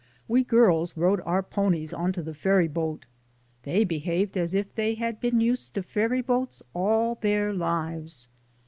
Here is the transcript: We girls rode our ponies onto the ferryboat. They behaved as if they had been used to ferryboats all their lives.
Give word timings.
We 0.27 0.43
girls 0.43 0.97
rode 0.97 1.21
our 1.27 1.43
ponies 1.43 1.93
onto 1.93 2.23
the 2.23 2.33
ferryboat. 2.33 3.05
They 3.61 3.83
behaved 3.83 4.35
as 4.35 4.55
if 4.55 4.73
they 4.73 4.95
had 4.95 5.19
been 5.21 5.39
used 5.39 5.75
to 5.75 5.83
ferryboats 5.83 6.63
all 6.73 7.19
their 7.21 7.53
lives. 7.53 8.27